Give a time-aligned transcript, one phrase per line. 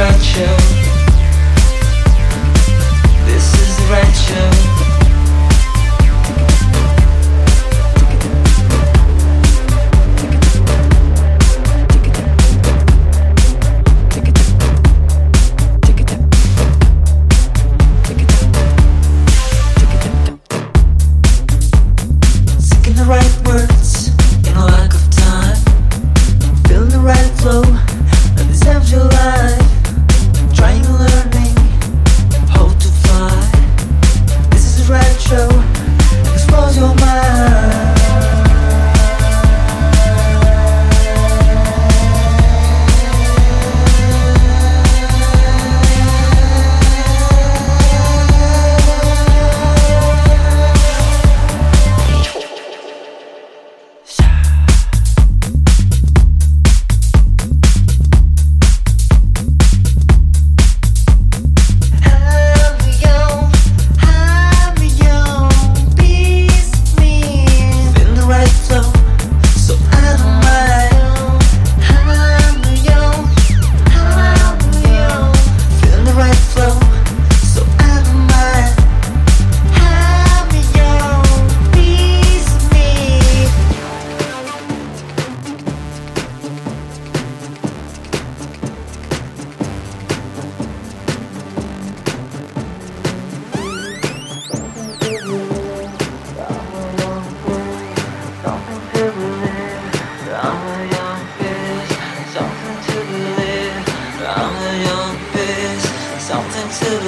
[0.00, 0.59] scratch your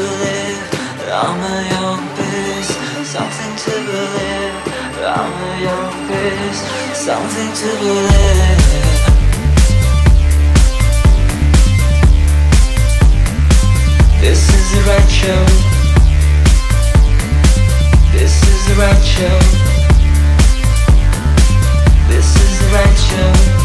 [0.03, 0.59] believe.
[1.13, 2.75] I'm a young beast,
[3.15, 4.55] something to believe.
[5.19, 6.65] I'm a young beast,
[7.07, 8.83] something to believe.
[14.21, 15.43] This is the right show.
[18.17, 19.39] This is the right show.
[22.09, 23.62] This is the right show.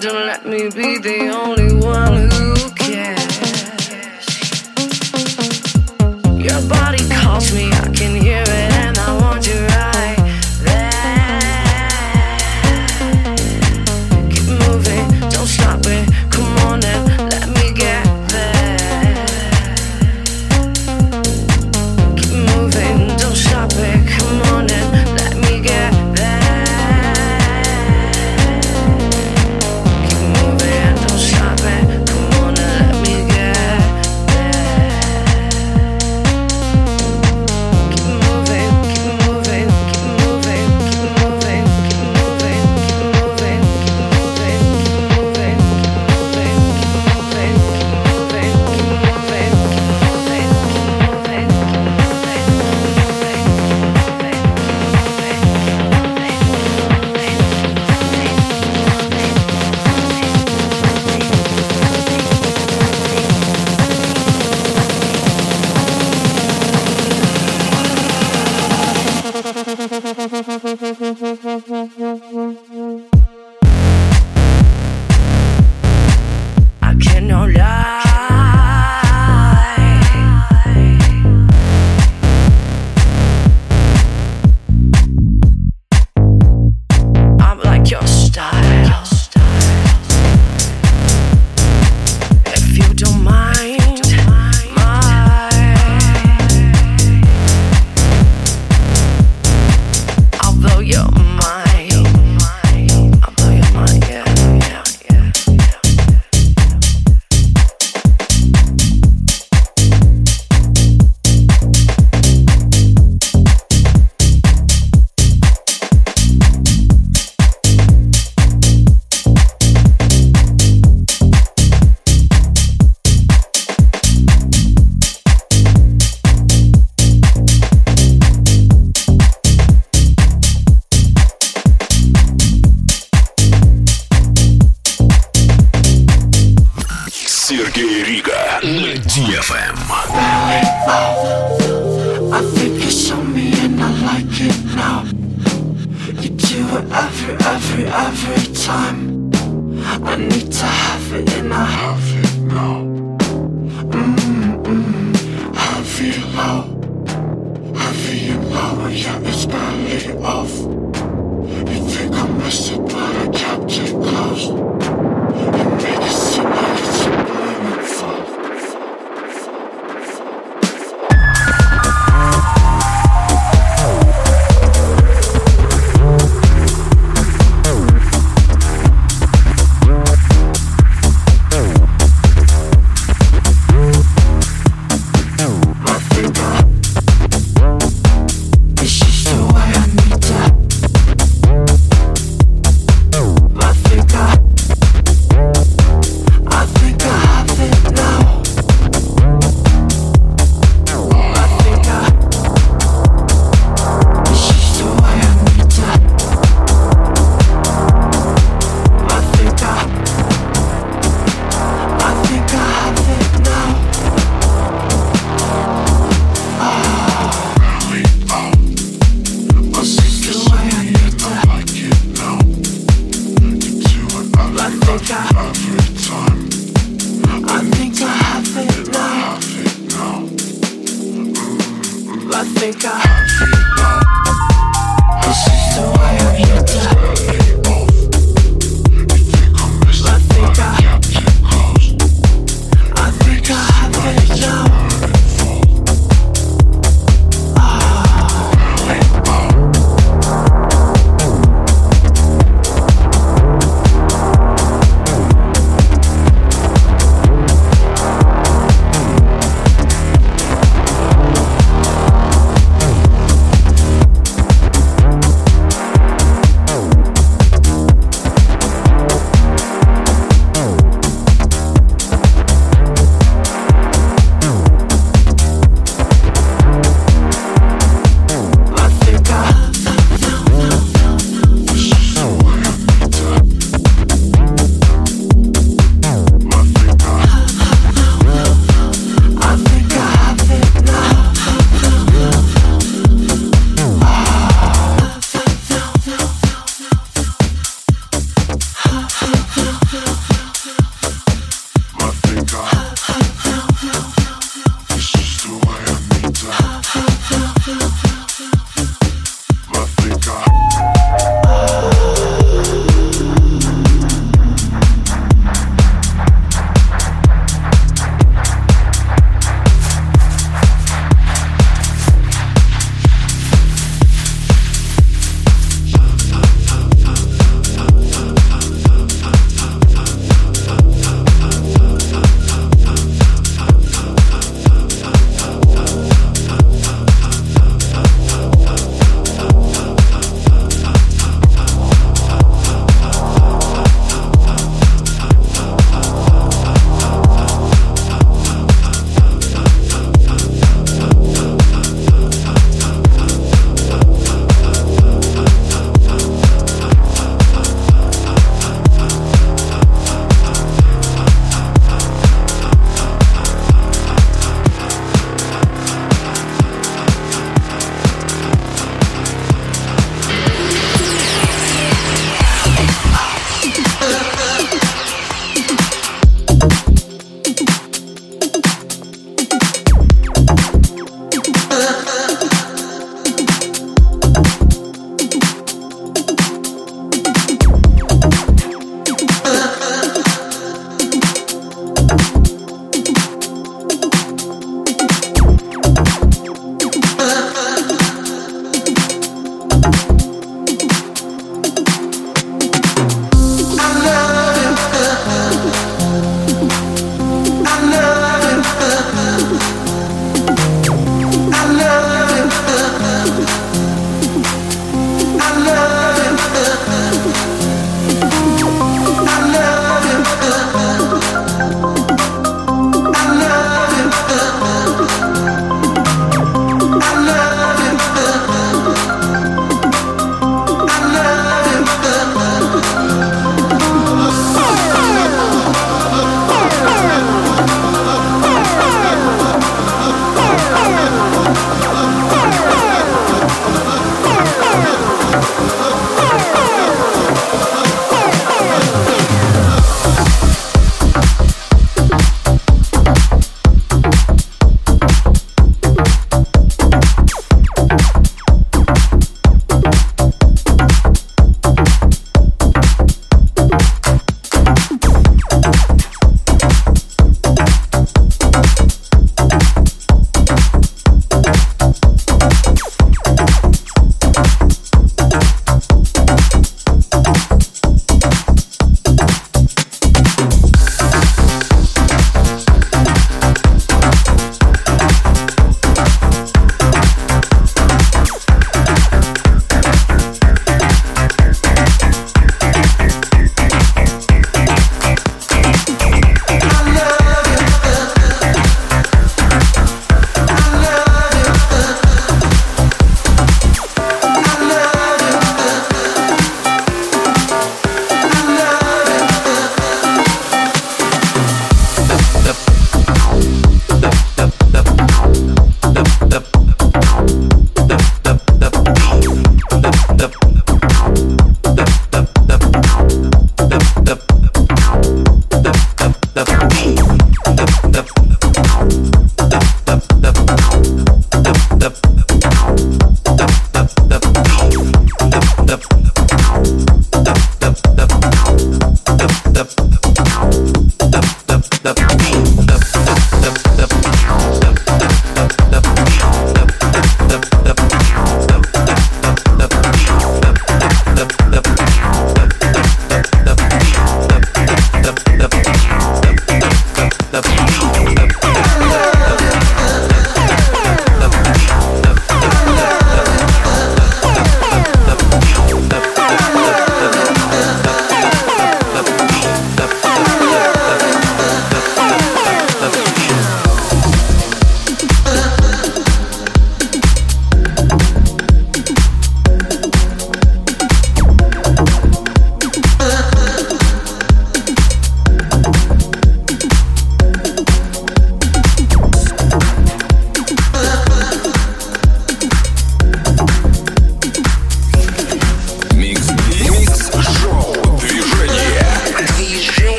[0.00, 3.18] don't let me be the only one who cares.
[6.42, 8.59] Your body calls me, I can hear it.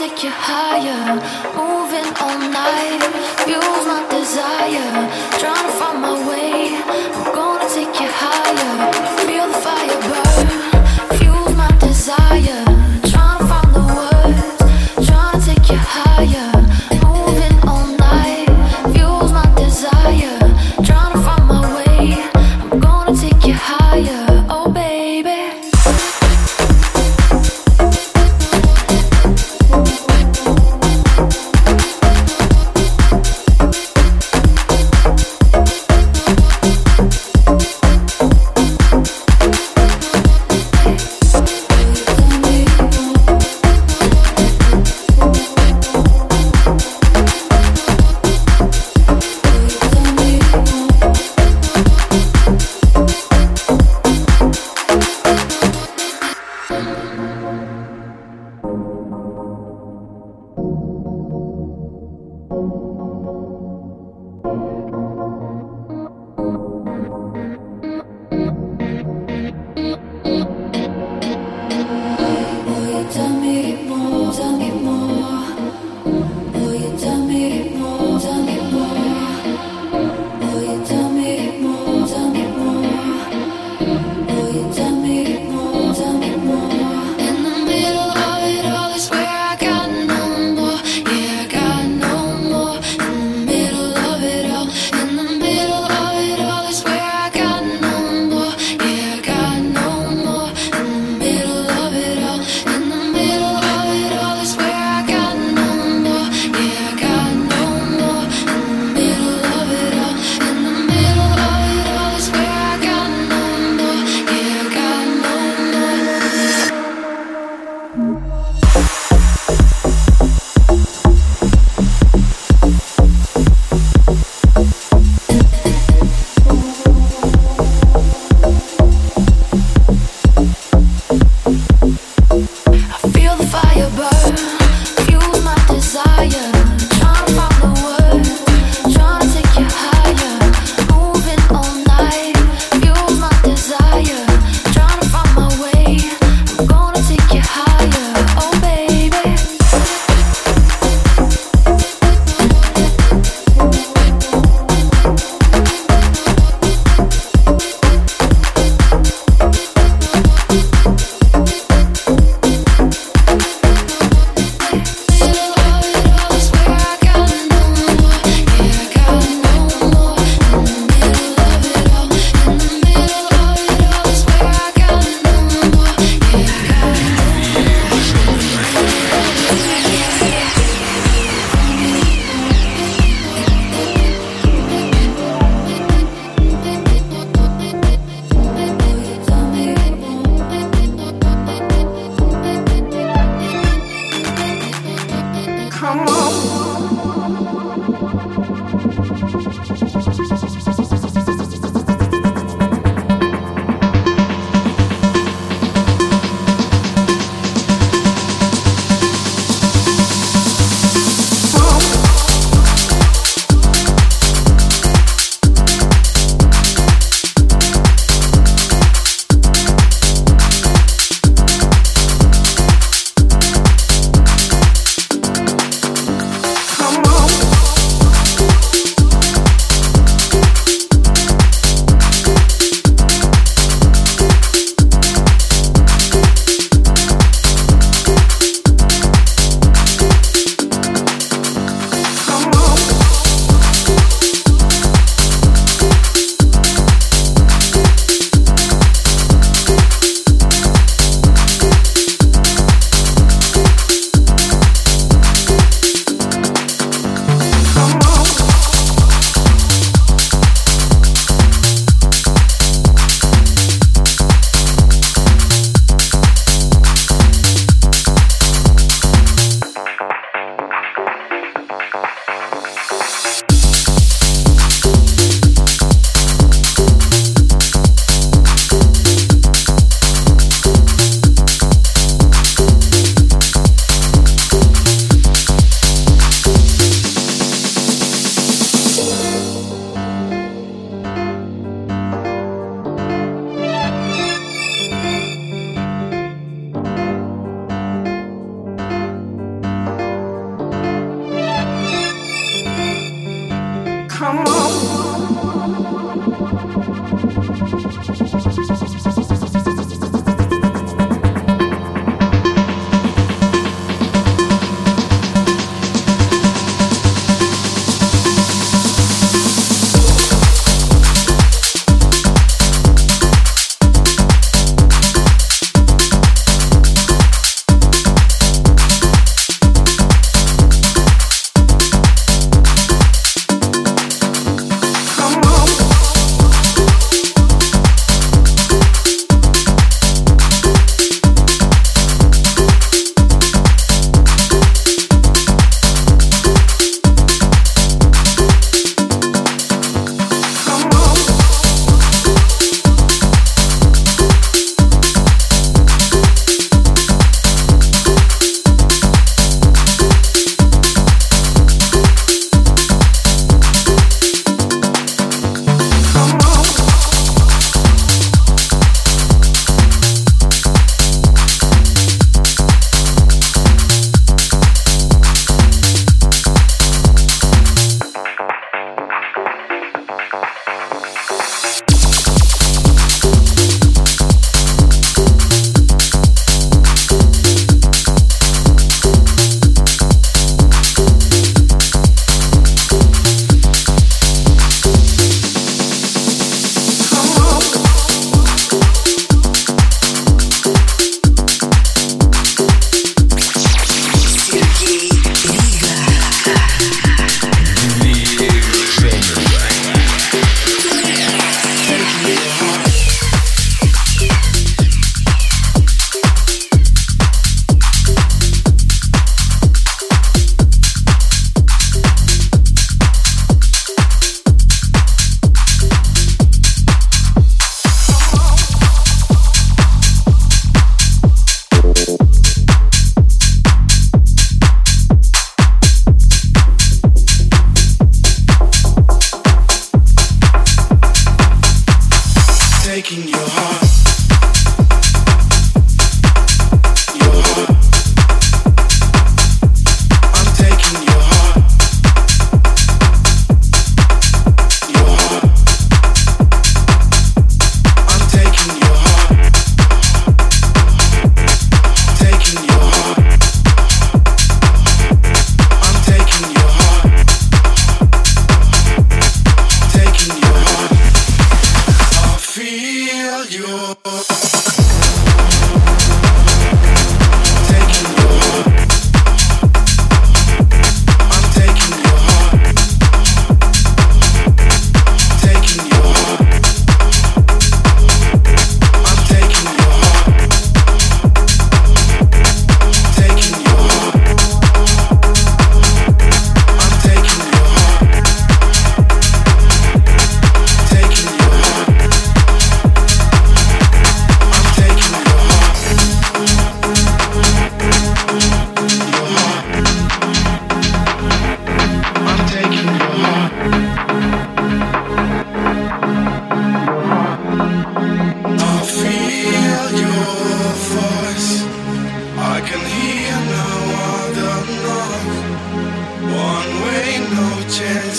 [0.00, 1.20] Take you higher,
[1.52, 3.04] moving all night,
[3.44, 5.04] fuels my desire,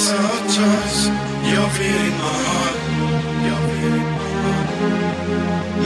[0.03, 1.69] You're
[2.17, 2.77] my heart.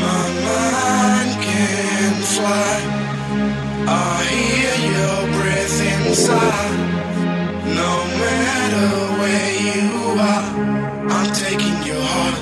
[0.04, 2.78] My mind can fly.
[3.88, 6.78] I hear your breath inside.
[7.82, 9.88] No matter where you
[10.32, 10.48] are,
[11.12, 12.38] I'm taking your heart.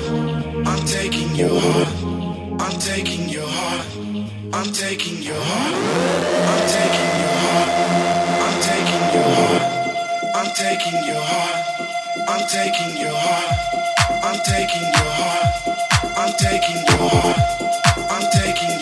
[0.68, 1.88] I'm taking your heart.
[2.60, 3.86] I'm taking your heart.
[4.52, 5.74] I'm taking your heart.
[6.50, 7.03] I'm taking
[10.44, 12.28] I'm taking your heart.
[12.28, 14.22] I'm taking your heart.
[14.22, 16.18] I'm taking your heart.
[16.18, 18.10] I'm taking your heart.
[18.10, 18.73] I'm taking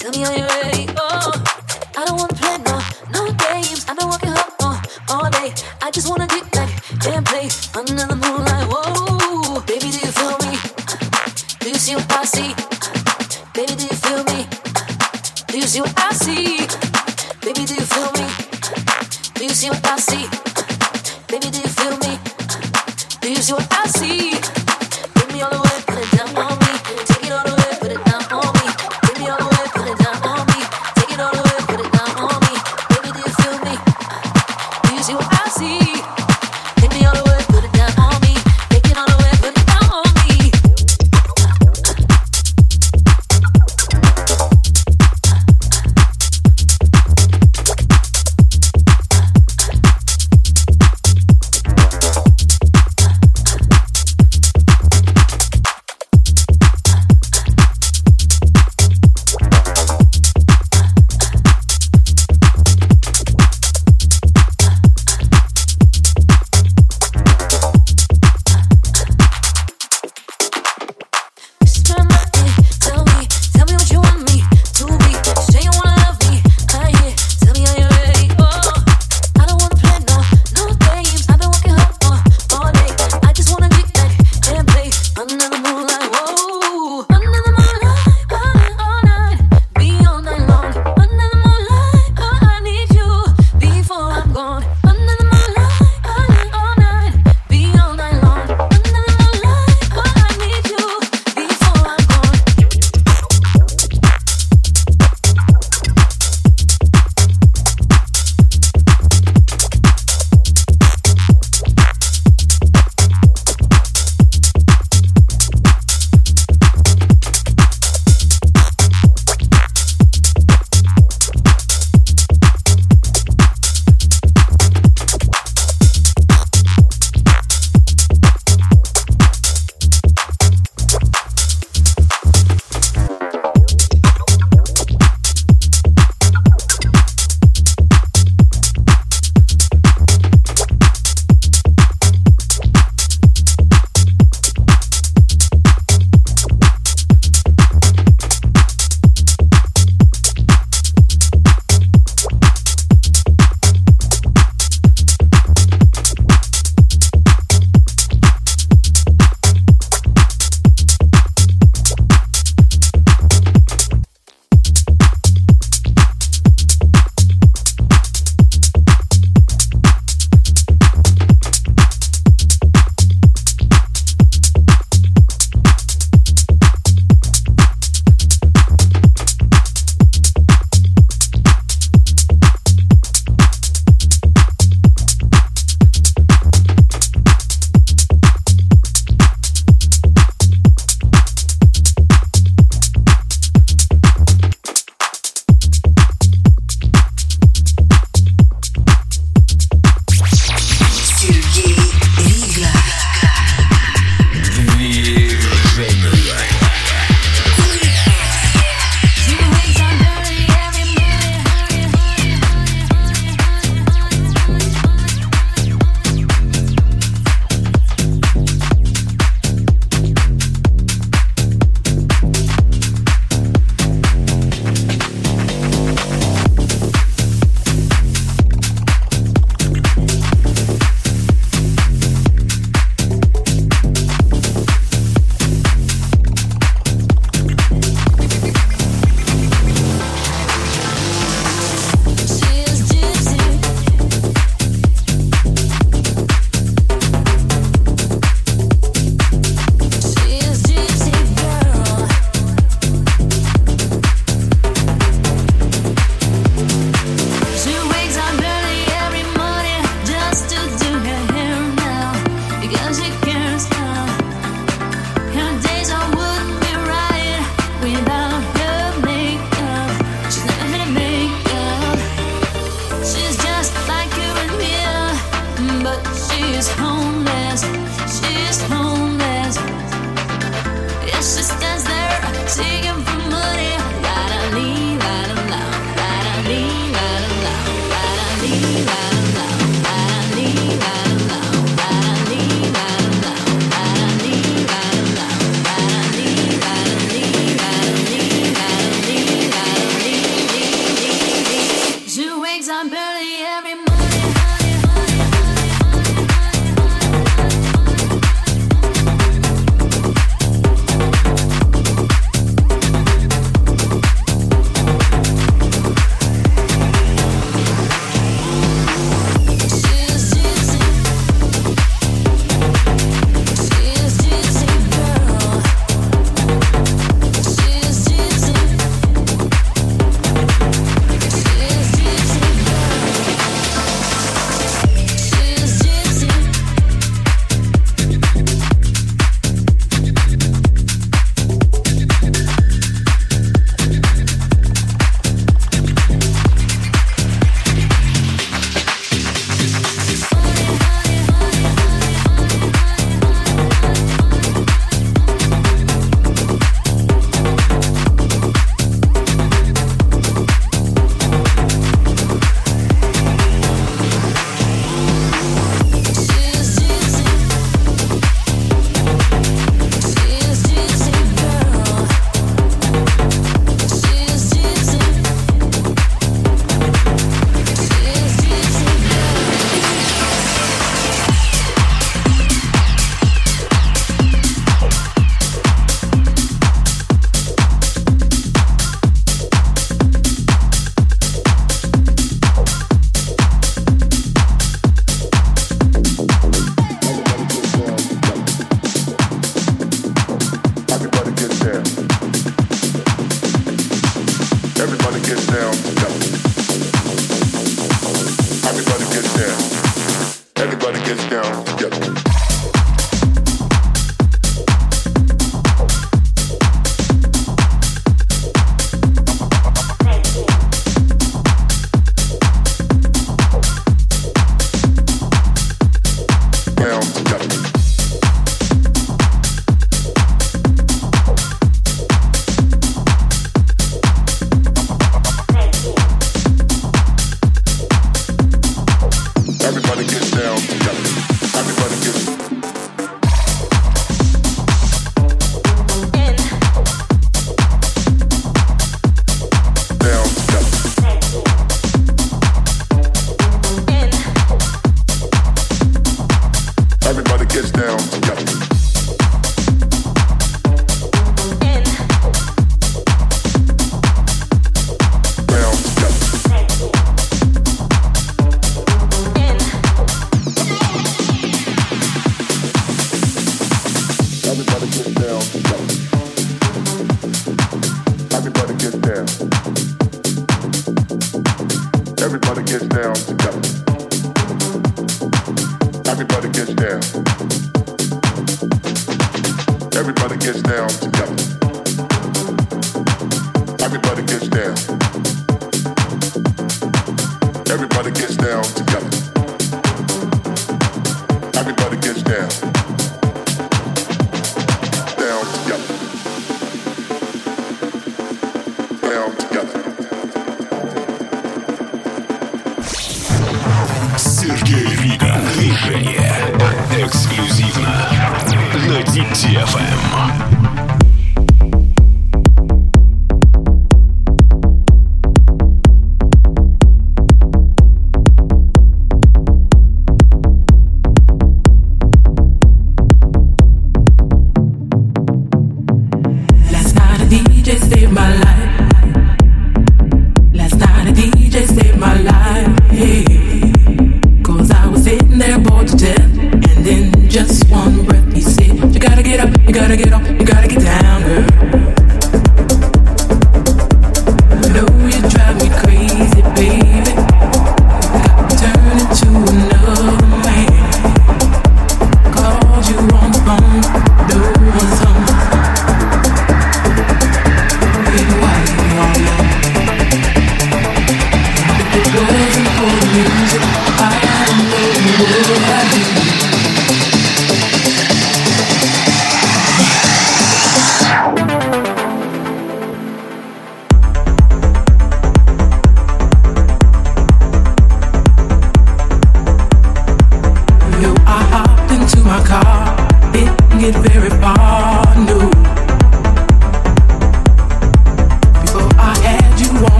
[0.00, 0.89] Tell me how you ready?